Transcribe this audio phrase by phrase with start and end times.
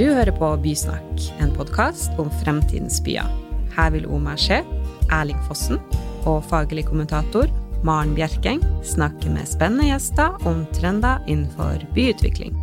[0.00, 3.26] Du hører på Bysnakk, en podkast om fremtidens byer.
[3.74, 4.62] Her vil Omar Skje,
[5.12, 5.76] Erling Fossen
[6.24, 7.50] og faglig kommentator
[7.84, 12.56] Maren Bjerkeng snakke med spennende gjester om trender innenfor byutvikling.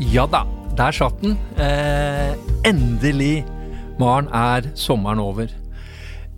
[0.00, 0.46] Ja da,
[0.80, 1.36] der satt den.
[1.60, 2.32] Eh,
[2.64, 3.44] endelig,
[4.00, 5.52] Maren, er sommeren over.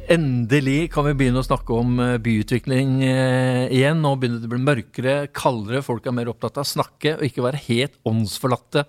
[0.09, 4.01] Endelig kan vi begynne å snakke om eh, byutvikling eh, igjen.
[4.01, 7.25] Nå begynner det å bli mørkere, kaldere, folk er mer opptatt av å snakke og
[7.27, 8.87] ikke være helt åndsforlatte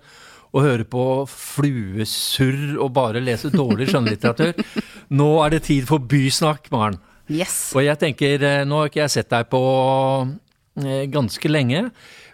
[0.50, 4.56] og høre på fluesurr og bare lese dårlig skjønnlitteratur.
[5.20, 6.96] Nå er det tid for bysnakk, Maren.
[7.30, 7.58] Yes.
[7.76, 9.60] Og jeg tenker, eh, nå har ikke jeg sett deg på
[11.12, 11.90] ganske lenge.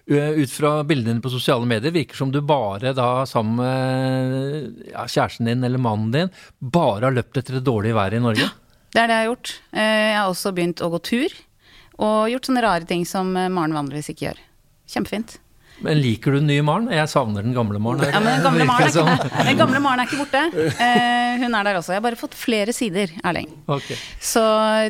[0.07, 5.51] Ut fra bildene på sosiale medier virker som du bare da sammen med ja, kjæresten
[5.51, 8.47] din eller mannen din bare har løpt etter det dårlige været i Norge.
[8.97, 9.51] Det er det jeg har gjort.
[9.77, 11.41] Eh, jeg har også begynt å gå tur.
[12.01, 14.41] Og gjort sånne rare ting som eh, Maren vanligvis ikke gjør.
[14.89, 15.35] Kjempefint.
[15.85, 16.87] Men liker du den nye Maren?
[16.89, 18.07] Jeg savner den gamle Maren.
[18.09, 20.45] Ja, men den gamle Maren er ikke, den gamle Maren er ikke borte.
[20.55, 21.93] Uh, hun er der også.
[21.93, 23.51] Jeg har bare fått flere sider, Erling.
[23.69, 23.99] Okay.
[24.17, 24.41] Så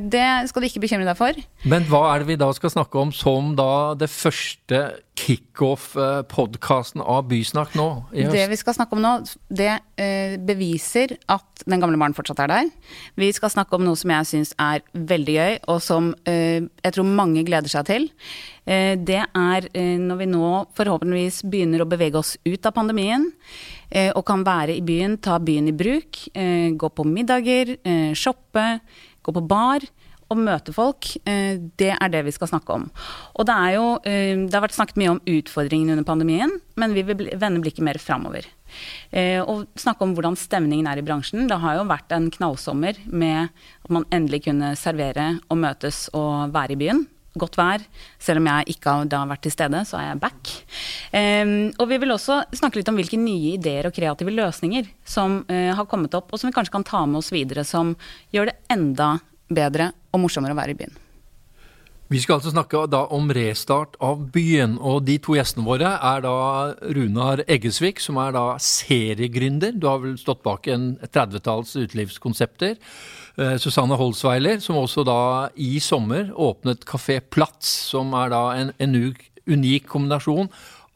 [0.07, 1.43] det skal du ikke bekymre deg for.
[1.67, 4.85] Men hva er det vi da skal snakke om som da det første
[5.17, 8.37] kickoff-podkasten av Bysnakk nå i høst?
[8.37, 9.13] Det vi skal snakke om nå,
[9.49, 12.73] det uh, beviser at den gamle barnen fortsatt er der.
[13.19, 16.97] Vi skal snakke om noe som jeg syns er veldig gøy, og som uh, jeg
[16.97, 18.11] tror mange gleder seg til.
[18.67, 23.29] Eh, det er eh, når vi nå forhåpentligvis begynner å bevege oss ut av pandemien
[23.91, 26.25] eh, og kan være i byen, ta byen i bruk,
[26.77, 27.77] gå på middager,
[28.19, 28.65] shoppe,
[29.23, 29.85] gå på bar
[30.33, 32.89] og møte folk, det er det vi skal snakke om.
[33.39, 37.31] Og det jo Det har vært snakket mye om utfordringene under pandemien, men vi vil
[37.39, 38.47] vende blikket mer framover.
[39.47, 41.47] Og snakke om hvordan stemningen er i bransjen.
[41.47, 43.49] Det har jo vært en knallsommer med
[43.85, 47.83] at man endelig kunne servere og møtes og være i byen godt vær.
[48.17, 50.53] Selv om jeg ikke har da vært til stede, så er jeg back.
[51.77, 55.89] Og vi vil også snakke litt om hvilke nye ideer og kreative løsninger som har
[55.91, 57.93] kommet opp, og som vi kanskje kan ta med oss videre, som
[58.33, 59.19] gjør det enda
[59.49, 61.03] bedre og morsommere å være i byen.
[62.07, 66.21] Vi skal altså snakke da om restart av byen, og de to gjestene våre er
[66.23, 66.35] da
[66.95, 69.75] Runar Eggesvik, som er da seriegründer.
[69.75, 72.77] Du har vel stått bak en 30-talls utelivskonsepter.
[73.43, 75.19] Eh, Susanne Holsweiler, som også da
[75.59, 78.95] i sommer åpnet Kafé Platz, som er da en, en
[79.51, 80.47] unik kombinasjon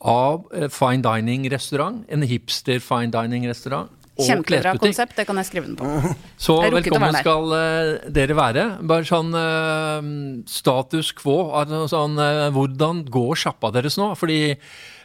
[0.00, 5.76] av eh, fine dining-restaurant, en hipster fine dining-restaurant, Kjempebra konsept, det kan jeg skrive den
[5.78, 5.88] på.
[6.44, 8.64] Så velkommen skal uh, dere være.
[8.90, 10.00] Bare sånn uh,
[10.50, 14.12] status quo, altså, sånn, uh, hvordan går sjappa deres nå?
[14.18, 14.40] Fordi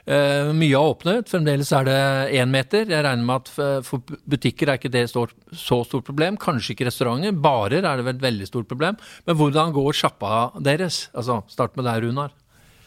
[0.06, 2.02] mye har åpnet, fremdeles er det
[2.38, 2.84] én meter.
[2.86, 5.24] Jeg regner med at for butikker er ikke det så
[5.58, 6.38] stort problem.
[6.38, 7.34] Kanskje ikke restauranter.
[7.34, 9.02] Barer er det vel et veldig stort problem.
[9.26, 11.08] Men hvordan går sjappa deres?
[11.18, 12.38] Altså, Start med deg, Runar.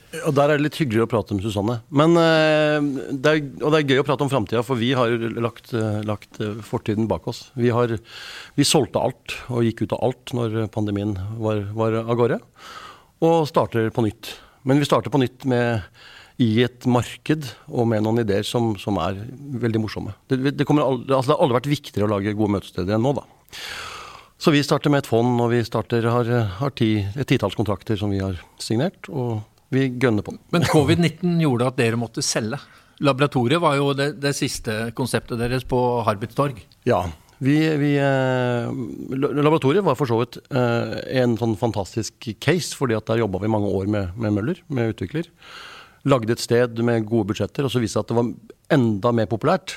[0.09, 1.79] Og Der er det litt hyggeligere å prate med Susanne.
[1.93, 5.13] Men, uh, det er, og det er gøy å prate om framtida, for vi har
[5.37, 7.49] lagt, uh, lagt uh, fortiden bak oss.
[7.59, 7.93] Vi, har,
[8.57, 12.39] vi, solgte alt og gikk ut av alt når pandemien var, var, av gårde.
[13.29, 14.33] Og starter på nytt.
[14.69, 15.85] Men vi starter på nytt med,
[16.41, 19.21] i et marked og med noen ideer som, som er
[19.61, 20.17] veldig morsomme.
[20.31, 23.13] Det, det, aldri, altså det, har aldri vært viktigere å lage gode møtesteder enn nå,
[23.19, 23.27] da.
[24.39, 26.29] Så vi starter med et fond, og vi starter, har,
[26.61, 29.11] har ti, et titalls kontrakter som vi har signert.
[29.11, 29.43] og
[29.75, 30.35] vi gønner på.
[30.55, 32.61] Men covid-19 gjorde at dere måtte selge.
[33.05, 36.59] Laboratoriet var jo det, det siste konseptet deres på Harbitstorg.
[36.89, 37.05] Ja.
[37.39, 38.71] Vi, vi, eh,
[39.15, 43.51] laboratoriet var for så vidt eh, en sånn fantastisk case, fordi at der jobba vi
[43.53, 45.29] mange år med, med Møller, med utvikler.
[46.09, 48.33] Lagde et sted med gode budsjetter, og så viste det at det var
[48.75, 49.77] enda mer populært.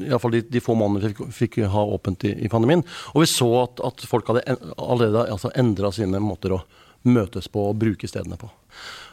[0.00, 2.84] Iallfall de, de få månedene vi fikk, fikk ha åpent i, i, pandemien.
[3.12, 6.62] Og vi så at, at folk hadde en, allerede altså, endra sine måter å
[7.08, 8.48] møtes på og bruke stedene på.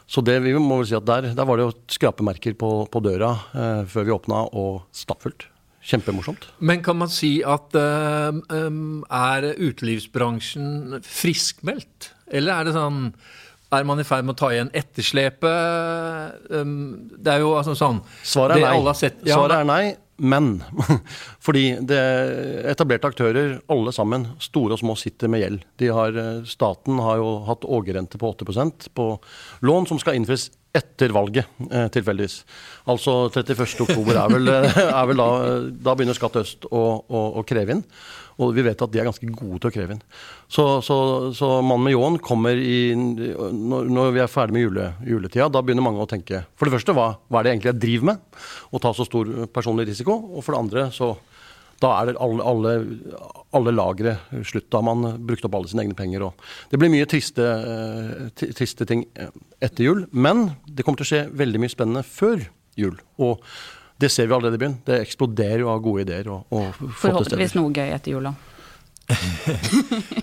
[0.10, 3.02] Så det vi må vel si at der, der var det jo skrapemerker på, på
[3.06, 5.46] døra eh, før vi åpna, og stappfullt.
[5.86, 6.50] Kjempemorsomt.
[6.60, 12.10] Men kan man si at uh, um, er utelivsbransjen friskmeldt?
[12.28, 13.06] Eller er det sånn
[13.70, 16.50] er man i ferd med å ta igjen etterslepet?
[16.52, 18.94] Um, det er jo altså sånn Svaret er nei.
[18.98, 19.84] Sett, ja, Svaret er nei.
[20.20, 20.60] Men
[21.46, 21.66] fordi
[22.68, 25.66] etablerte aktører, alle sammen, store og små, sitter med gjeld.
[25.96, 29.10] Har, eh, staten har jo hatt ågerrente på 8% på
[29.66, 32.44] lån som skal innfris etter valget, eh, tilfeldigvis.
[32.92, 34.36] Altså 31.10 er,
[35.02, 35.30] er vel da,
[35.72, 37.86] da begynner Skatt øst å, å, å kreve inn.
[38.40, 40.04] Og vi vet at de er ganske gode til å kreve inn.
[40.48, 40.98] Så, så,
[41.36, 45.64] så mannen med ljåen kommer i når, når, vi er ferdig med jule, juletida, da
[45.66, 48.24] begynner mange å tenke For det første, hva, hva er det egentlig jeg driver med?
[48.72, 50.16] Å ta så stor personlig risiko.
[50.32, 51.14] Og for det andre, så
[51.80, 52.74] da er det alle, alle,
[53.56, 54.68] alle lagre slutt.
[54.72, 56.28] Da har man brukt opp alle sine egne penger.
[56.72, 57.46] Det blir mye triste,
[58.36, 59.06] triste ting
[59.64, 60.06] etter jul.
[60.12, 62.44] Men det kommer til å skje veldig mye spennende før
[62.80, 63.00] jul.
[63.20, 63.44] Og
[64.00, 64.78] det ser vi allerede i byen.
[64.88, 66.78] Det eksploderer jo av gode ideer og, og.
[67.02, 68.34] Forhåpentligvis noe gøy etter jula.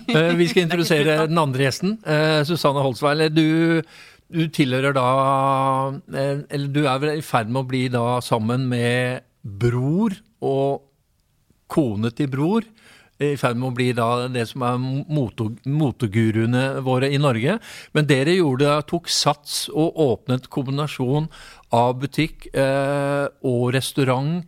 [0.07, 1.97] Eh, vi skal introdusere den andre gjesten.
[2.07, 3.81] Uh, Susanne Holsveil, du,
[4.31, 5.07] du, tilhører da
[5.91, 10.15] uh, Eller du er vel i ferd med å bli da sammen med bror
[10.47, 10.85] og
[11.67, 12.63] kone til bror
[13.23, 17.57] i ferd med å bli da det som er moteguruene våre i Norge.
[17.97, 21.29] Men dere gjorde, tok sats og åpnet kombinasjon
[21.75, 24.45] av butikk eh, og restaurant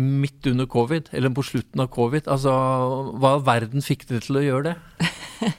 [0.00, 2.28] midt under covid, eller på slutten av covid.
[2.30, 2.52] Altså,
[3.20, 5.10] hva i verden fikk dere til å gjøre det?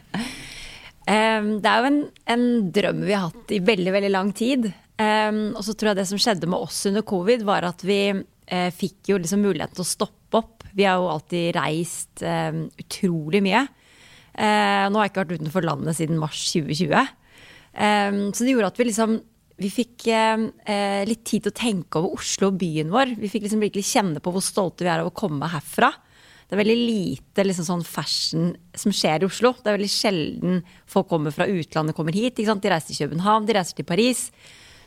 [1.14, 2.00] um, det er jo en,
[2.36, 4.72] en, drøm vi har hatt i veldig, veldig lang tid.
[4.98, 8.02] Um, og så tror jeg det som skjedde med oss under covid, var at vi
[8.14, 10.23] uh, fikk jo liksom muligheten til å stoppe
[10.74, 13.66] vi har jo alltid reist eh, utrolig mye.
[14.34, 16.96] Eh, nå har jeg ikke vært utenfor landet siden mars 2020.
[17.74, 19.20] Eh, så det gjorde at vi liksom
[19.64, 23.14] vi fikk eh, litt tid til å tenke over Oslo og byen vår.
[23.22, 25.92] Vi fikk liksom virkelig kjenne på hvor stolte vi er av å komme herfra.
[26.44, 29.54] Det er veldig lite liksom sånn fashion som skjer i Oslo.
[29.58, 30.60] Det er veldig sjelden
[30.90, 32.38] folk kommer fra utlandet kommer hit.
[32.38, 34.28] De reiser til København, de reiser til Paris.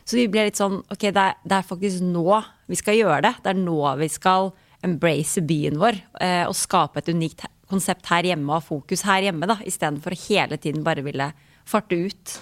[0.06, 2.26] Så vi ble litt sånn Ok, det er, det er faktisk nå
[2.70, 3.34] vi skal gjøre det.
[3.42, 4.52] Det er nå vi skal
[4.87, 9.27] embrace byen vår eh, og skape et unikt konsept her hjemme og ha fokus her
[9.27, 11.31] hjemme, da, istedenfor å hele tiden bare ville
[11.67, 12.37] farte ut.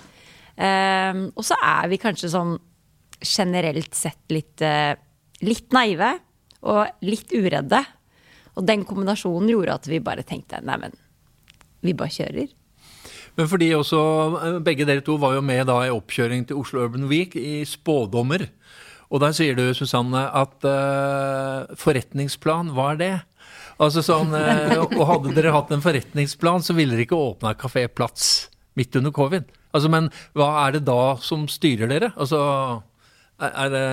[0.55, 2.57] Eh, og så er vi kanskje sånn
[3.25, 4.93] generelt sett litt, eh,
[5.43, 6.13] litt naive
[6.63, 7.81] og litt uredde.
[8.55, 10.93] Og den kombinasjonen gjorde at vi bare tenkte neimen,
[11.83, 12.53] vi bare kjører.
[13.35, 14.01] Men fordi også,
[14.63, 18.47] begge dere to var jo med da i oppkjøring til Oslo Urban Week i spådommer.
[19.13, 23.13] Og der sier du, Susanne, at uh, forretningsplan, hva er det?
[23.83, 27.87] Altså sånn, uh, og Hadde dere hatt en forretningsplan, så ville dere ikke åpna Kafé
[27.91, 28.49] Plats
[28.79, 29.47] midt under covid.
[29.75, 32.13] Altså, Men hva er det da som styrer dere?
[32.15, 32.41] Altså,
[33.45, 33.87] er det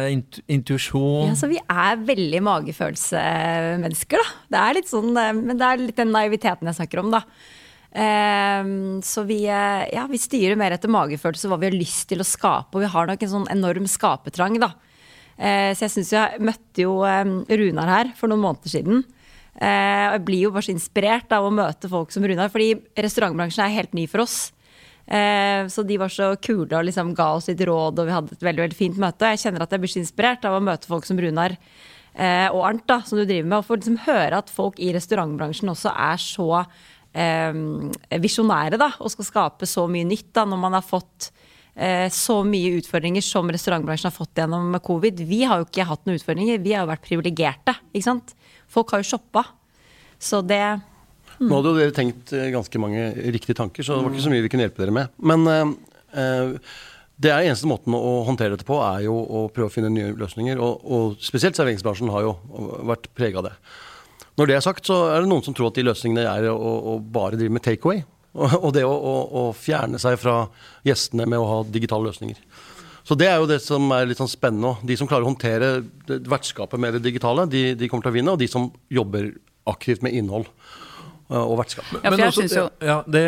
[0.53, 1.31] intuisjon?
[1.31, 4.37] Ja, så Vi er veldig magefølelsemennesker, da.
[4.53, 7.25] Det er litt sånn, eh, men det er litt den naiviteten jeg snakker om, da.
[7.91, 12.77] Så vi, ja, vi styrer mer etter magefølelse, hva vi har lyst til å skape.
[12.77, 14.69] Og vi har nok en sånn enorm skapertrang, da.
[15.41, 19.03] Eh, så jeg syns jeg møtte jo Runar her for noen måneder siden.
[19.57, 22.75] Eh, og jeg blir jo bare så inspirert av å møte folk som Runar, fordi
[22.93, 24.51] restaurantbransjen er helt ny for oss.
[25.11, 28.37] Eh, så de var så kule og liksom ga oss litt råd, og vi hadde
[28.37, 29.25] et veldig veldig fint møte.
[29.25, 31.57] Og jeg kjenner at jeg blir så inspirert av å møte folk som Runar
[32.11, 33.61] og Arnt, da, som du driver med.
[33.61, 37.61] Og få liksom høre at folk i restaurantbransjen også er så eh,
[38.19, 41.60] visjonære da, og skal skape så mye nytt da, når man har fått Eh,
[42.11, 45.21] så mye utfordringer som restaurantbransjen har fått gjennom covid.
[45.23, 47.77] Vi har jo ikke hatt noen utfordringer, vi har jo vært privilegerte.
[48.71, 49.45] Folk har jo shoppa.
[50.21, 51.47] Så det mm.
[51.47, 54.33] Nå hadde jo dere tenkt eh, ganske mange riktige tanker, så det var ikke så
[54.33, 55.15] mye vi kunne hjelpe dere med.
[55.17, 56.51] Men eh,
[57.21, 60.13] det er eneste måten å håndtere dette på, er jo å prøve å finne nye
[60.17, 60.61] løsninger.
[60.61, 62.35] Og, og spesielt serveringsbransjen har jo
[62.89, 63.55] vært prega av det.
[64.39, 66.57] Når det er sagt, så er det noen som tror at de løsningene er å,
[66.93, 68.01] å bare drive med takeaway.
[68.33, 70.45] Og det å, å, å, fjerne seg fra
[70.87, 72.37] gjestene med å ha digitale løsninger.
[73.03, 74.75] Så det er jo det som er litt sånn spennende.
[74.87, 75.71] De som klarer å håndtere
[76.07, 78.35] vertskapet med det digitale, de, de kommer til å vinne.
[78.35, 79.33] Og de som jobber
[79.67, 80.47] aktivt med innhold
[81.31, 81.87] og vertskap.
[81.95, 82.65] Ja, for, også, jo...
[82.83, 83.23] ja, det,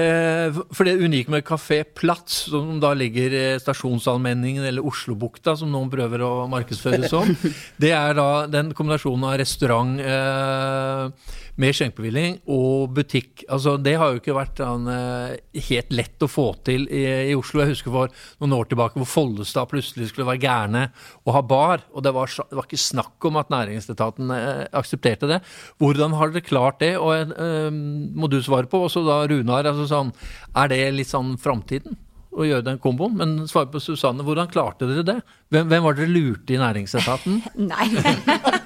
[0.75, 5.91] for det unike med Kafé Platz, som da ligger i Stasjonsallmenningen eller Oslobukta, som noen
[5.93, 7.31] prøver å markedsføre som,
[7.83, 13.43] det er da den kombinasjonen av restaurant eh, med skjenkebevilling og butikk.
[13.45, 17.35] Altså, det har jo ikke vært an, uh, helt lett å få til i, i,
[17.37, 17.61] Oslo.
[17.61, 20.83] Jeg husker for noen år tilbake hvor Follestad plutselig skulle være gærne
[21.21, 21.85] og ha bar.
[21.93, 24.33] Og det var, det var ikke snakk om at næringsetaten
[24.73, 25.43] aksepterte det.
[25.81, 26.95] Hvordan har dere klart det?
[26.97, 27.69] Og uh,
[28.15, 28.85] må du svare på.
[28.87, 29.69] Også da Runar.
[29.69, 30.13] Altså, sånn,
[30.57, 31.99] er det litt sånn framtiden?
[32.33, 33.15] å gjøre den komboen.
[33.19, 35.17] Men svar på Susanne, hvordan klarte dere det?
[35.53, 37.39] Hvem, hvem var dere lurte i næringsetaten?
[37.71, 37.87] Nei.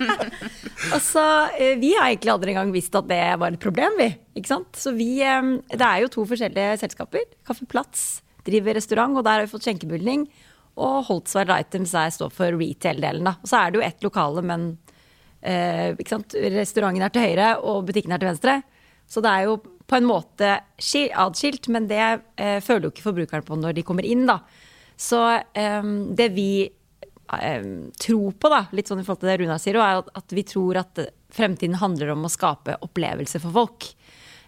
[0.95, 1.23] altså,
[1.81, 4.11] vi har egentlig aldri engang visst at det var et problem, vi.
[4.39, 4.71] Ikke sant?
[4.79, 7.27] Så vi eh, Det er jo to forskjellige selskaper.
[7.47, 8.07] Kaffe Platz
[8.47, 10.27] driver restaurant, og der har vi fått skjenkebevilgning.
[10.77, 13.27] Og Holtzweiler Items er, står for retail-delen.
[13.33, 14.69] Og så er det jo ett lokale, men
[15.41, 18.59] eh, restauranten er til høyre, og butikken er til venstre.
[19.07, 22.01] Så det er jo på en måte atskilt, men det
[22.35, 24.41] eh, føler jo ikke forbrukeren på når de kommer inn, da.
[24.99, 27.69] Så eh, det vi eh,
[28.03, 30.81] tror på, da, litt sånn i forhold til det Runa sier, er at vi tror
[30.83, 33.87] at fremtiden handler om å skape opplevelser for folk.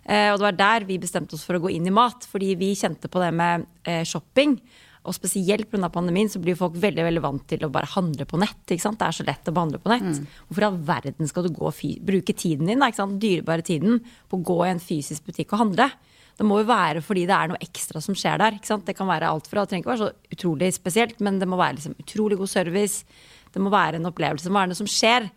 [0.09, 2.55] Eh, og det var der vi bestemte oss for å gå inn i mat, fordi
[2.59, 4.57] vi kjente på det med eh, shopping.
[5.07, 5.89] Og spesielt pga.
[5.89, 8.59] pandemien så blir folk veldig veldig vant til å bare handle på nett.
[8.67, 10.19] Det er så lett å behandle på nett.
[10.19, 10.27] Mm.
[10.49, 11.71] Hvorfor i all verden skal du gå
[12.03, 15.89] bruke tiden din, da, dyrebare tiden, på å gå i en fysisk butikk og handle?
[16.39, 18.59] Det må jo være fordi det er noe ekstra som skjer der.
[18.59, 21.59] Det kan være alt fra, det trenger ikke være så utrolig spesielt, men det må
[21.59, 23.03] være liksom utrolig god service.
[23.51, 24.51] Det må være en opplevelse.
[24.51, 25.27] Hva er noe som skjer?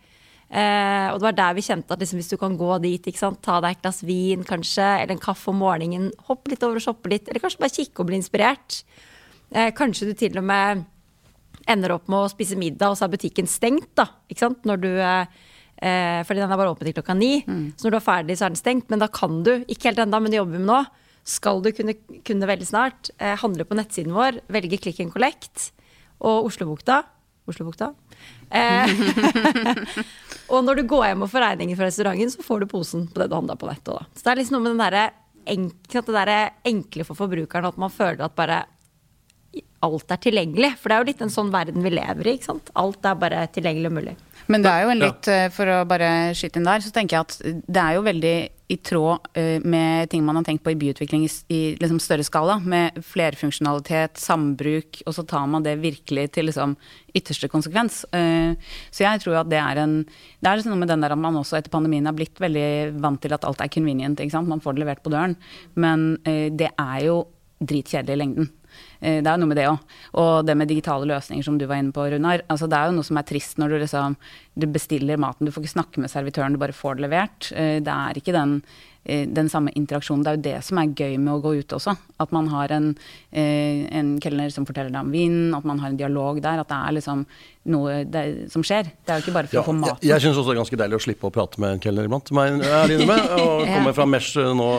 [0.53, 3.09] Eh, og det var der vi kjente at liksom, hvis du kan gå dit,
[3.41, 6.85] ta deg et glass vin kanskje, eller en kaffe om morgenen, hoppe litt over og
[6.85, 8.83] shoppe litt, eller kanskje bare kikke og bli inspirert.
[9.53, 10.83] Eh, kanskje du til og med
[11.69, 13.93] ender opp med å spise middag, og så er butikken stengt.
[13.95, 14.65] da, ikke sant?
[14.65, 17.43] Når du, eh, fordi den er bare åpen til klokka ni.
[17.45, 17.73] Mm.
[17.77, 18.89] Så når du er ferdig, så er den stengt.
[18.89, 20.85] Men da kan du, ikke helt ennå, men det jobber vi med nå,
[21.23, 21.95] skal du kunne,
[22.25, 25.71] kunne veldig snart eh, handle på nettsiden vår, velge click and collect
[26.19, 27.03] og Oslobukta.
[27.47, 27.93] Oslobukta.
[28.51, 28.91] Eh,
[30.51, 33.19] og når du går hjem og får regningen fra restauranten, så får du posen på
[33.19, 33.91] det du handla på nettet.
[33.91, 34.05] Da.
[34.15, 35.15] Så det er liksom noe med den der,
[35.55, 36.33] enkle, det der
[36.71, 38.63] enkle for forbrukeren at man føler at bare
[39.83, 40.73] alt er tilgjengelig.
[40.79, 42.37] For det er jo litt en sånn verden vi lever i.
[42.37, 42.71] ikke sant?
[42.79, 44.15] Alt er bare tilgjengelig og mulig.
[44.51, 45.29] Men det er jo en litt.
[45.31, 48.35] Eh, for å bare skyte inn der, så tenker jeg at det er jo veldig
[48.73, 52.57] i tråd eh, med ting man har tenkt på i byutvikling i liksom større skala.
[52.59, 56.75] Med flerfunksjonalitet, sambruk, og så tar man det virkelig til liksom
[57.15, 58.01] ytterste konsekvens.
[58.15, 58.55] Eh,
[58.91, 61.23] så jeg tror at det er en Det er liksom noe med den der at
[61.23, 64.19] man også etter pandemien har blitt veldig vant til at alt er convenient.
[64.19, 64.51] ikke sant?
[64.51, 65.37] Man får det levert på døren.
[65.75, 67.21] Men det er jo
[67.63, 68.49] dritkjedelig i lengden.
[68.99, 69.97] Eh, det er jo noe med det òg.
[70.21, 72.45] Og det med digitale løsninger som du var inne på, Runar.
[72.47, 74.17] Altså, det er jo noe som er trist når du liksom
[74.53, 75.47] du bestiller maten.
[75.47, 77.51] Du får ikke snakke med servitøren, du bare får det levert.
[77.51, 78.59] Eh, det er ikke den
[79.05, 80.23] Eh, den samme interaksjonen.
[80.23, 81.91] Det er jo det som er gøy med å gå ut også.
[82.23, 82.93] At man har en,
[83.35, 86.61] en kelner som forteller deg om vinen, at man har en dialog der.
[86.63, 87.25] At det er liksom
[87.73, 88.87] noe det, som skjer.
[89.03, 89.99] Det er jo ikke bare for ja, å få maten.
[89.99, 92.07] Jeg, jeg syns også det er ganske deilig å slippe å prate med en kelner
[92.07, 92.31] iblant.
[92.31, 94.69] Jeg er inne med, og kommer fra Mesh nå,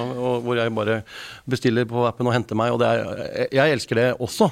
[0.46, 0.98] hvor jeg bare
[1.44, 2.72] bestiller på appen og henter meg.
[2.72, 3.04] Og er,
[3.52, 4.48] jeg elsker det også.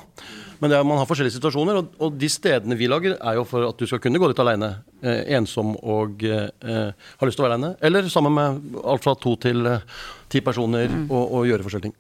[0.63, 3.67] Men er, man har forskjellige situasjoner, og, og, de stedene vi lager, er jo for
[3.67, 4.69] at du skal kunne gå litt alene,
[5.03, 7.73] eh, ensom og eh, har lyst til å være alene.
[7.83, 9.83] Eller sammen med alt fra to til eh,
[10.31, 11.09] ti personer mm.
[11.11, 11.97] og, og, gjøre forskjellige ting.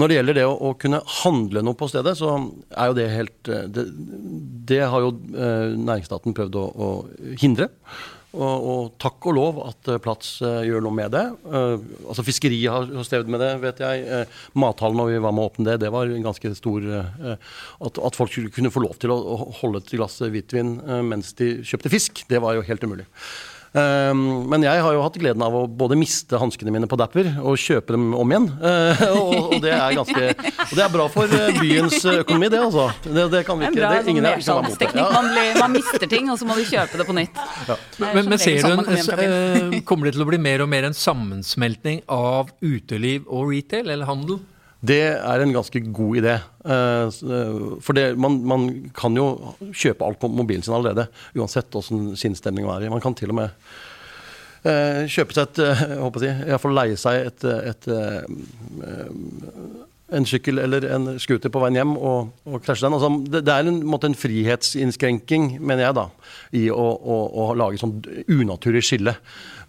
[0.00, 2.38] Når det gjelder det å, å, kunne handle noe på stedet, så
[2.72, 3.86] er jo det helt eh, Det,
[4.72, 6.90] det har jo eh, næringsstaten prøvd å, å
[7.42, 7.68] hindre.
[8.36, 11.24] Og, og, takk og lov at uh, Plats uh, gjør noe med det.
[11.48, 14.26] Uh, altså Fiskeriet har, har strevd med det, vet jeg.
[14.58, 18.16] Mathallen, når vi var med å åpne det, det var en ganske stor at, at,
[18.18, 20.76] folk kunne få lov til å, å holde et glass hvitvin
[21.06, 23.06] mens de kjøpte fisk, det var jo helt umulig.
[23.76, 27.28] Um, men jeg har jo hatt gleden av å både miste hanskene mine på Dapper
[27.42, 28.48] og kjøpe dem om igjen.
[28.62, 32.62] Uh, og, og, det er ganske Og det er bra for uh, byens økonomi, det,
[32.68, 32.88] altså.
[33.04, 33.74] Det, det kan vi ikke.
[33.74, 34.90] En bra det, mot det.
[34.96, 35.06] Ja.
[35.12, 35.30] Man,
[35.60, 37.40] man, mister ting, og så må du kjøpe det på nytt.
[37.68, 37.78] Ja.
[38.02, 40.96] Men, men ser du en, uh, Kommer det til å bli mer og mer en
[40.96, 44.40] sammensmeltning av uteliv og retail, eller handel?
[44.86, 46.36] Det er en ganske god idé.
[46.66, 51.74] Eh, eh, for det, man, man, kan jo kjøpe alt på mobilen sin allerede, uansett
[51.78, 52.92] åssen sinnsstemning man er.
[52.92, 53.66] Man kan til og med
[54.66, 60.26] uh, kjøpe seg et jeg håper å si, Iallfall leie seg et, et, et en
[60.28, 62.94] sykkel eller en scooter på veien hjem og, og krasje den.
[62.94, 66.06] Altså, det, det, er en, måte, en, frihetsinnskrenking, mener jeg, da,
[66.54, 67.98] i å, å, å lage sånn
[68.30, 69.16] unaturlig skille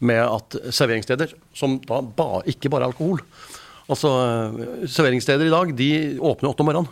[0.06, 3.24] med at serveringssteder, som da ba, ikke bare er alkohol,
[3.88, 4.10] Altså,
[4.84, 6.90] Serveringssteder i dag de åpner åtte om morgenen.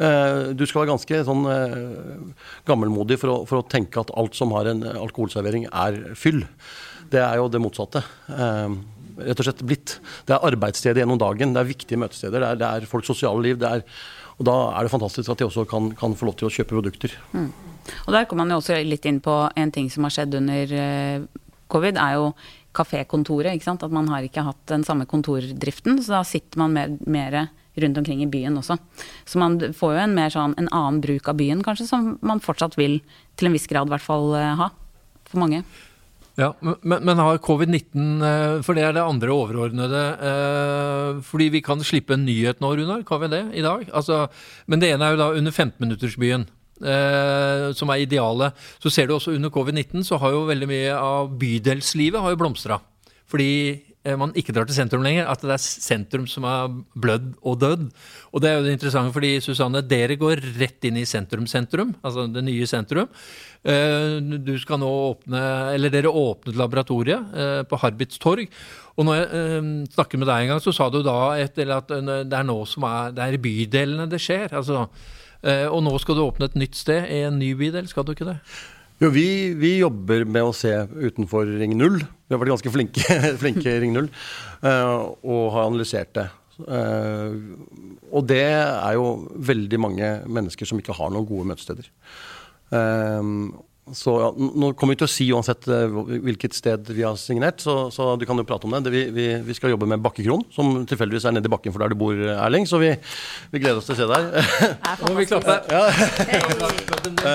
[0.00, 4.38] Eh, du skal være ganske sånn eh, gammelmodig for å, for å, tenke at alt
[4.38, 6.40] som har en alkoholservering, er fyll.
[7.12, 8.00] Det er jo det motsatte.
[8.32, 8.78] Eh,
[9.26, 9.98] rett og slett blitt.
[10.24, 13.44] Det er arbeidssteder gjennom dagen, det er viktige møtesteder, det er, det er folks sosiale
[13.44, 13.60] liv.
[13.60, 13.84] Er,
[14.38, 16.78] og da er det fantastisk at de også kan, kan få lov til å kjøpe
[16.78, 17.18] produkter.
[17.36, 17.50] Mm.
[18.06, 20.72] Og Der kommer man jo også litt inn på en ting som har skjedd under
[21.70, 22.32] covid, er jo
[22.76, 23.54] kafékontoret.
[23.54, 23.82] ikke sant?
[23.82, 27.40] At man har ikke hatt den samme kontordriften, så da sitter man mer, mer
[27.80, 28.78] rundt omkring i byen også.
[29.24, 32.42] Så man får jo en, mer sånn, en annen bruk av byen, kanskje, som man
[32.42, 33.00] fortsatt vil
[33.38, 34.72] til en viss grad i hvert fall eh, ha.
[35.30, 35.62] For mange.
[36.40, 40.04] Ja, men, men har covid-19 eh, For det er det andre overordnede.
[40.30, 43.04] Eh, fordi vi kan slippe en nyhet nå, Runar.
[43.06, 43.84] Kan vi det i dag?
[43.92, 44.24] Altså,
[44.70, 48.50] men det ene er jo da under 15-minuttersbyen eh, som er ideale.
[48.80, 52.40] Så ser du også under covid-19 så har jo veldig mye av bydelslivet har jo
[52.40, 52.80] blomstra.
[53.30, 53.50] Fordi
[54.02, 55.28] eh, man ikke drar til sentrum lenger.
[55.30, 57.86] At det er sentrum som er blødd og dødd.
[58.32, 62.26] Og det er jo det interessante, fordi Susanne, dere går rett inn i sentrum-sentrum, altså
[62.30, 63.10] det nye sentrum.
[63.62, 65.44] Eh, du skal nå åpne,
[65.76, 68.50] eller Dere åpnet laboratoriet eh, på Harbits torg.
[68.98, 69.62] Og når jeg
[69.94, 73.14] snakket med deg en gang, så sa du da at det er nå som er,
[73.16, 74.52] det er i bydelene det skjer.
[74.58, 78.04] altså Eh, og nå skal du åpne et nytt sted i en ny bydel, skal
[78.04, 78.36] du ikke det?
[79.00, 82.02] Jo, vi, vi, jobber med å se utenfor Ring 0.
[82.02, 84.90] Vi har vært ganske flinke, flinke i Ring 0 eh,
[85.24, 86.26] og har analysert det.
[86.60, 87.38] Eh,
[88.12, 89.06] og det er jo
[89.50, 91.88] veldig mange mennesker som ikke har noen gode møtesteder.
[93.96, 97.62] Så ja, Nå kommer vi til å si uansett uh, hvilket sted vi har signert,
[97.64, 98.82] så, så, du kan jo prate om det.
[98.86, 101.82] det vi, vi, vi, skal jobbe med Bakkekron, som tilfeldigvis er nede i bakken for
[101.82, 102.66] der du bor, Erling.
[102.68, 102.92] Så vi,
[103.52, 104.22] vi gleder oss til å se deg.
[105.02, 105.56] Nå må vi klappe.
[105.70, 105.82] Ja.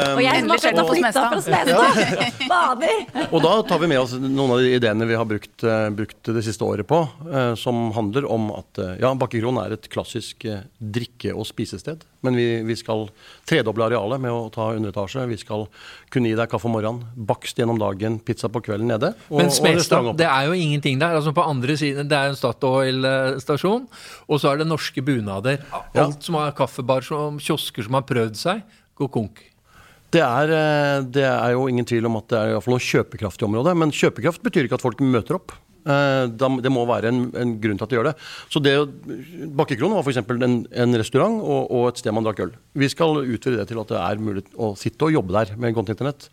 [0.16, 2.42] og jeg som har flytta fra Smestad.
[2.50, 2.98] Bader!
[3.30, 6.34] og da tar vi med oss noen av de ideene vi har brukt, uh, brukt
[6.36, 10.46] det siste året på, uh, som handler om at ja, Bakkekron er et klassisk
[10.80, 12.04] drikke- og spisested.
[12.26, 13.08] Men vi, vi skal
[13.48, 15.26] tredoble arealet med å ta underetasje.
[15.30, 15.66] Vi skal
[16.14, 19.14] kunne gi deg kaffe om morgenen, bakst gjennom dagen, pizza på kvelden nede.
[19.30, 21.18] Og, Men Smestad, det er jo ingenting der.
[21.20, 23.90] altså På andre siden, Det er en Statoil-stasjon,
[24.28, 25.62] og så er det norske bunader.
[25.72, 26.08] Alt ja.
[26.20, 28.64] som har kaffebar, som kiosker som har prøvd seg,
[28.96, 29.44] går konk.
[30.16, 32.78] Det er, eh, det er, jo ingen tvil om at det er i hvert fall
[32.78, 33.74] noe kjøpekraft i området.
[33.82, 35.56] Men kjøpekraft betyr ikke at folk møter opp.
[35.86, 38.14] Eh, det må være en, en, grunn til at de gjør det.
[38.50, 38.74] Så det
[39.58, 40.22] Bakkekronen var f.eks.
[40.34, 42.56] En, en restaurant og, og, et sted man drakk øl.
[42.74, 45.76] Vi skal utvide det til at det er mulig å sitte og jobbe der med
[45.78, 46.30] godt internett.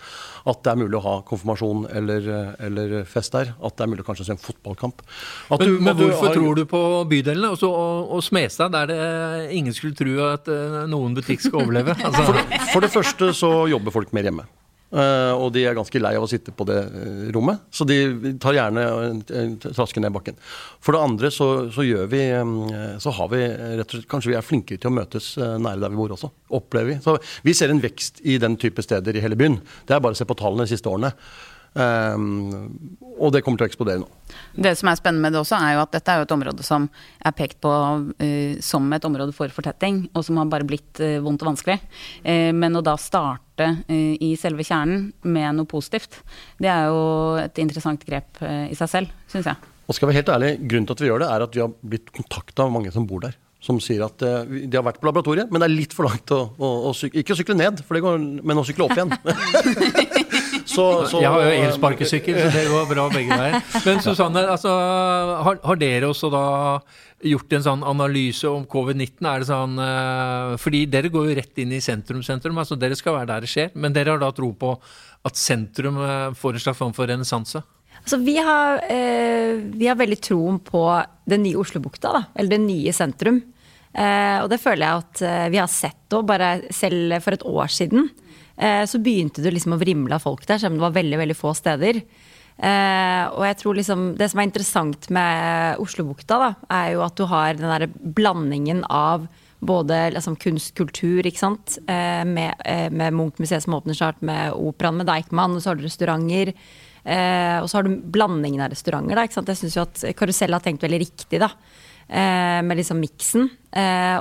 [0.49, 2.30] At det er mulig å ha konfirmasjon eller,
[2.64, 3.52] eller fest der.
[3.61, 5.04] At det er mulig å kanskje se en fotballkamp.
[5.52, 6.38] Men, du, men, hvorfor har...
[6.38, 6.82] tror du på
[7.12, 7.52] bydelene?
[7.52, 11.99] Også, og, og Smestad, der det ingen skulle tro at eh, noen butikk skal overleve?
[12.00, 12.25] Altså.
[12.32, 12.38] For,
[12.73, 14.44] for det første så jobber folk mer hjemme.
[14.92, 18.34] Uh, og de er ganske lei av å sitte på det uh, rommet, så de
[18.42, 20.37] tar gjerne uh, trasker ned bakken.
[20.84, 22.20] For det andre så, så gjør vi
[23.00, 25.92] Så har vi rett og slett Kanskje vi er flinkere til å møtes nære der
[25.92, 26.99] vi bor også, opplever vi.
[27.04, 29.61] Så vi ser en vekst i den type steder i hele byen.
[29.87, 31.12] Det er bare å se på tallene de siste årene.
[31.73, 34.09] Um, og det kommer til å eksplodere nå.
[34.52, 36.67] Det som er spennende med det også, er jo at dette er jo et område
[36.67, 36.88] som
[37.25, 41.17] er pekt på uh, som et område for fortetting, og som har bare blitt uh,
[41.25, 41.79] vondt og vanskelig.
[42.26, 46.17] Uh, men å da starte i selve kjernen med noe positivt,
[46.59, 49.69] det er jo et interessant grep i seg selv, syns jeg.
[49.87, 51.62] Og skal vi være helt ærlig, Grunnen til at vi gjør det, er at vi
[51.62, 55.07] har blitt kontakta av mange som bor der som sier at de har vært på
[55.07, 57.85] laboratoriet, men det er litt for langt å, å, å sykle, ikke å sykle ned,
[57.87, 59.12] går, men å sykle opp igjen.
[60.73, 63.59] Så, så, jeg har jo elsparkesykkel, så det går bra begge veier.
[63.87, 64.73] Men Susanne, altså,
[65.47, 66.47] har, har, dere også da
[67.33, 69.28] gjort en sånn analyse om covid-19?
[69.28, 73.21] Er det sånn uh, Fordi dere går jo rett inn i sentrum-sentrum, altså dere skal
[73.21, 73.71] være der det skjer.
[73.76, 74.75] Men dere har da tro på
[75.28, 77.63] at sentrum uh, får en slags form for renessanse?
[78.02, 80.82] Altså, vi, har, eh, vi har veldig troen på
[81.28, 82.23] den nye Oslobukta, da.
[82.35, 83.39] Eller det nye sentrum.
[83.93, 87.47] Eh, og det føler jeg at eh, vi har sett òg, bare selv for et
[87.47, 88.08] år siden.
[88.62, 91.18] Eh, så begynte det liksom å vrimle av folk der, selv om det var veldig
[91.25, 92.02] veldig få steder.
[92.62, 97.16] Eh, og jeg tror liksom Det som er interessant med Oslobukta, da, er jo at
[97.16, 99.26] du har den derre blandingen av
[99.62, 101.78] både liksom kunst, kultur, ikke sant.
[101.86, 102.54] Eh, med,
[102.92, 106.54] med Munch-museet som åpner snart, med operaen med Deichman, og så har du restauranter.
[107.02, 109.18] Og så har du blandingen av restauranter.
[109.18, 109.48] Da, ikke sant?
[109.50, 111.48] Jeg syns jo at Karusell har tenkt veldig riktig, da.
[112.08, 113.50] Eh, med liksom miksen.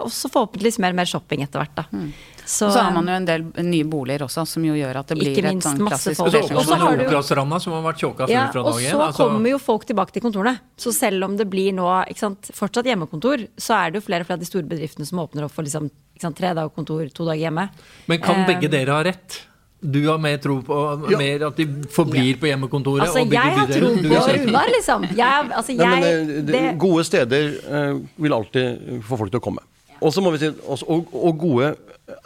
[0.01, 1.83] og så forhåpentligvis mer og mer shopping etter hvert, da.
[1.91, 2.11] Mm.
[2.45, 5.17] Så, så, har man jo en del nye boliger også, som jo gjør at det
[5.19, 6.33] blir et sånn klassisk Og
[6.65, 8.73] så har du Operastranda, som har vært tjåka ja, fra dagen.
[8.73, 9.27] Og så altså.
[9.27, 10.57] kommer jo folk tilbake til kontorene.
[10.79, 11.87] Så selv om det blir nå
[12.19, 15.21] sant, fortsatt hjemmekontor, så er det jo flere og flere av de store bedriftene som
[15.23, 15.87] åpner opp for liksom,
[16.21, 17.69] sant, tre dager kontor, to dager hjemme.
[18.11, 19.39] Men kan begge eh, dere ha rett?
[19.81, 21.17] Du har mer tro på ja.
[21.17, 23.07] mer at de forblir på hjemmekontoret?
[23.07, 25.07] Altså, jeg har tro på Runar, liksom.
[25.17, 29.41] Jeg, altså, jeg, Nei, men, det, det, gode steder uh, vil alltid få folk til
[29.41, 29.65] å komme.
[30.01, 31.73] Og, si, og, og, gode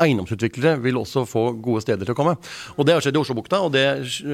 [0.02, 2.36] eiendomsutviklere vil også få gode steder til å komme.
[2.76, 3.88] Og Det har skjedd i Oslobukta, og det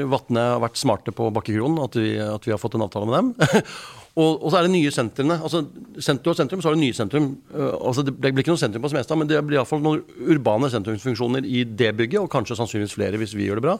[0.09, 3.65] Vatne har vært smarte på Bakkekronen, at, at, vi har fått en avtale med dem.
[4.19, 5.37] Og, og, så er det nye sentrene.
[5.39, 5.61] altså
[6.03, 7.29] Sentrum og sentrum, så har du nye sentrum.
[7.53, 10.01] Uh, altså Det blir ikke noe sentrum på Smestad, men det blir iallfall noen
[10.33, 13.77] urbane sentrumsfunksjoner i det bygget, og kanskje sannsynligvis flere hvis vi gjør det bra.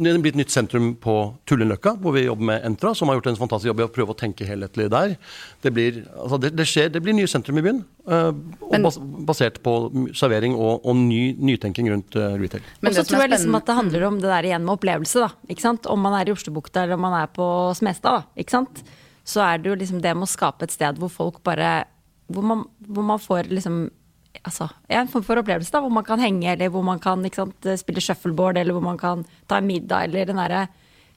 [0.00, 1.18] Det blir et nytt sentrum på
[1.50, 4.16] Tullinløkka, hvor vi jobber med Entra, som har gjort en fantastisk jobb i å prøve
[4.16, 5.18] å tenke helhetlig der.
[5.60, 8.32] Det blir, altså det, det skjer, det blir nye sentrum i byen, uh,
[8.72, 8.88] men,
[9.28, 9.76] basert på
[10.16, 12.64] servering og, og ny, nytenking rundt uh, retail.
[12.80, 15.50] Men så tror jeg liksom at det handler om det der igjen med opplevelse, da.
[15.52, 15.92] ikke sant?
[15.92, 18.22] Om man er i Oslobukta eller om man er på Smestad.
[18.24, 18.86] da, ikke sant?
[19.24, 21.86] Så er det jo liksom det med å skape et sted hvor folk bare
[22.28, 23.90] Hvor man, hvor man får liksom
[24.42, 27.68] altså, en form for opplevelse, da, hvor man kan henge, eller hvor man kan sant,
[27.76, 30.62] spille shuffleboard, eller hvor man kan ta en middag, eller den derre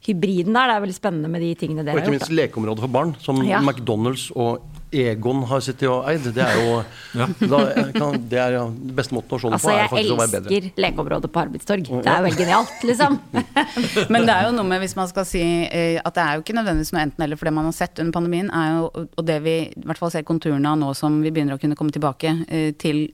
[0.05, 0.67] hybriden der.
[0.67, 2.09] Det er veldig spennende med de tingene dere har gjort.
[2.09, 3.61] Og ikke minst lekeområdet for barn, som ja.
[3.63, 6.27] McDonald's og Egon har sittet og eid.
[6.35, 6.77] Det er jo
[7.19, 7.27] ja.
[7.41, 7.59] da,
[7.95, 8.55] kan, det er,
[8.95, 9.75] beste måten å se det altså, på.
[9.75, 10.53] er faktisk å være bedre.
[10.53, 11.89] Jeg elsker lekeområdet på Arbeidstorg.
[12.05, 13.17] Det er veldig genialt, liksom.
[14.13, 16.45] Men det er jo noe med, hvis man skal si eh, at det er jo
[16.45, 19.37] ikke nødvendigvis noe enten-eller, for det man har sett under pandemien, er jo, og det
[19.43, 22.37] vi i hvert fall ser konturene av nå som vi begynner å kunne komme tilbake
[22.47, 23.09] eh, til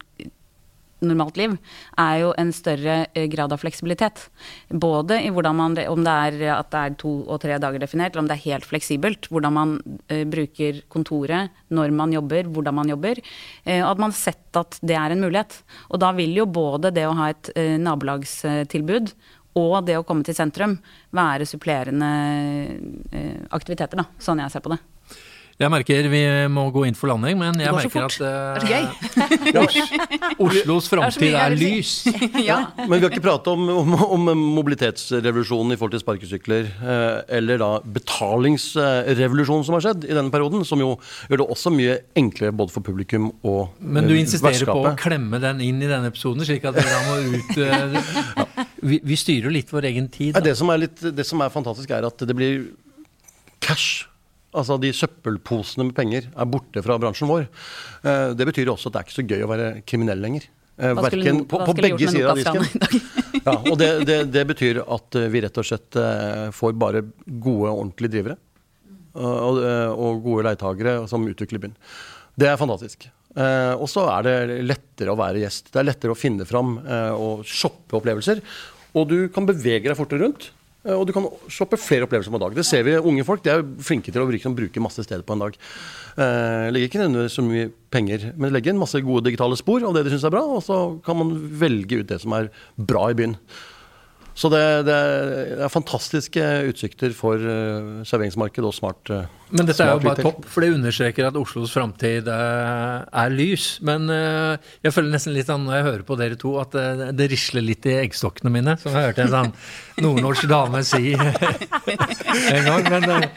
[1.07, 1.55] normalt liv,
[1.99, 4.25] er jo en større eh, grad av fleksibilitet.
[4.69, 8.13] Både i hvordan man, om det er at det er to og tre dager definert,
[8.13, 9.29] eller om det er helt fleksibelt.
[9.33, 9.75] Hvordan man
[10.11, 13.21] uh, bruker kontoret, når man jobber, hvordan man jobber.
[13.65, 15.59] Uh, at man har sett at det er en mulighet.
[15.89, 19.13] Og da vil jo både det å ha et nabolagstilbud
[19.59, 20.79] og det å komme til sentrum
[21.13, 22.09] være supplerende
[23.53, 24.81] aktiviteter, da, sånn jeg ser på det.
[25.61, 28.57] Jeg merker vi må gå inn for landing, men jeg merker at uh,
[30.43, 31.91] Oslos framtid er, er lys.
[32.49, 32.57] ja.
[32.79, 37.61] Men vi har ikke pratet om, om, om, mobilitetsrevolusjonen i forhold til sparkesykler, eh, eller
[37.61, 40.95] da betalingsrevolusjonen som har skjedd i denne perioden, som jo
[41.29, 44.87] gjør det også mye enklere både for publikum og Men du insisterer vertskapet.
[44.89, 47.99] på å klemme den inn i denne episoden, slik at dere må ut eh,
[48.39, 48.47] ja.
[48.81, 50.41] vi, vi, styrer litt vår egen tid.
[50.43, 52.71] Det som, litt, det som er fantastisk, er at det blir
[53.63, 54.09] cash
[54.53, 57.47] Altså de søppelposene med penger er borte fra bransjen vår.
[58.05, 60.45] Eh, det betyr også at det er ikke så gøy å være kriminell lenger.
[60.77, 62.65] Eh, skulle, på, på begge sider av disken.
[63.47, 65.99] ja, og det, det, det, betyr at eh, vi rett og slett
[66.53, 68.39] får bare gode, ordentlige drivere.
[69.13, 71.75] Og, og gode leietagere som utvikler byen.
[72.33, 73.05] Det er fantastisk.
[73.37, 75.69] og så er det lettere å være gjest.
[75.69, 76.79] Det er lettere å finne fram
[77.13, 78.41] og shoppe opplevelser.
[78.97, 80.49] Og du kan bevege deg fortere rundt.
[80.83, 82.57] Eh, og du kan shoppe flere opplevelser på en dag.
[82.57, 83.43] Det ser vi unge folk.
[83.43, 85.59] De er flinke til å bruke, bruke masse steder på en dag.
[86.17, 89.95] Eh, legger ikke nødvendigvis så mye penger, men legger inn masse gode digitale spor av
[89.95, 93.07] det de syns er bra, og så kan man velge ut det som er bra
[93.11, 93.37] i byen.
[94.33, 94.97] Så det, det,
[95.61, 96.41] er fantastiske
[96.71, 100.71] utsikter for uh, serveringsmarked og smart uh, Men dette er jo bare topp, for det
[100.73, 103.77] understreker at Oslos framtid uh, er lys.
[103.85, 106.73] Men jeg føler nesten litt sånn når jeg hører på dere to, at
[107.13, 108.73] det risler litt i eggstokkene mine.
[108.81, 109.51] Som jeg hørte en sånn
[110.01, 111.13] nordnorsk dame si
[112.55, 112.89] en gang.
[112.89, 113.27] Men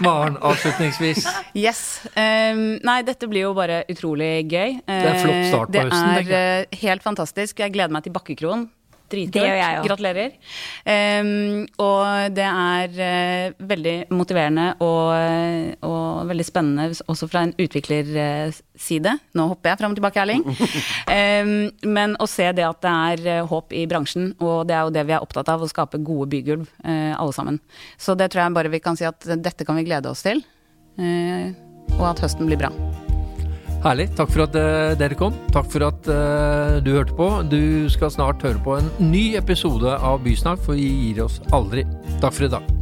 [0.00, 1.28] Maren, avslutningsvis.
[1.52, 1.82] Yes.
[2.14, 4.80] Um, nei, dette blir jo bare utrolig gøy.
[4.88, 6.32] det er flott start på høsten.
[6.32, 7.60] Det er helt fantastisk.
[7.60, 8.70] Jeg gleder meg til Bakkekroen
[9.12, 9.86] dritkult.
[9.86, 10.34] Gratulerer.
[10.86, 19.16] Um, og det er uh, veldig motiverende og, og, veldig spennende også fra en utviklerside.
[19.38, 20.44] Nå hopper jeg fram og tilbake, Erling.
[20.46, 21.54] Um,
[21.96, 24.96] men å se det at det er uh, håp i bransjen, og det er jo
[24.98, 27.60] det vi er opptatt av, å skape gode bygulv, uh, alle sammen.
[28.00, 30.44] Så det tror jeg bare vi kan si at dette kan vi glede oss til.
[31.96, 32.70] og at høsten blir bra.
[33.86, 34.08] Herlig.
[34.18, 35.36] Takk for at uh, dere kom.
[35.54, 37.28] Takk for at uh, du hørte på.
[37.46, 41.86] Du skal snart høre på en ny episode av Bysnakk, for vi gir oss aldri.
[42.18, 42.75] Takk for i dag.